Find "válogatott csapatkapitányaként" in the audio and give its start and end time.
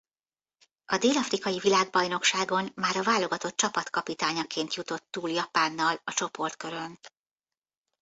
3.03-4.73